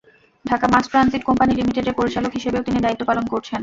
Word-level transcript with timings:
Dhaka 0.45 0.65
mass 0.73 0.85
transit 0.91 1.21
company 1.29 1.51
লিমিডেটের 1.55 1.97
পরিচালক 1.99 2.31
হিসেবেও 2.33 2.65
তিনি 2.67 2.79
দায়িত্ব 2.81 3.03
পালন 3.09 3.25
করছেন। 3.33 3.59